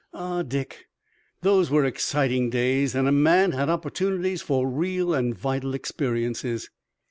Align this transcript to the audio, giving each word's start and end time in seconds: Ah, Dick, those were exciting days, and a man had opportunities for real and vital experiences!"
Ah, 0.15 0.41
Dick, 0.41 0.87
those 1.43 1.69
were 1.69 1.85
exciting 1.85 2.49
days, 2.49 2.95
and 2.95 3.07
a 3.07 3.11
man 3.11 3.51
had 3.51 3.69
opportunities 3.69 4.41
for 4.41 4.67
real 4.67 5.13
and 5.13 5.37
vital 5.37 5.75
experiences!" 5.75 6.71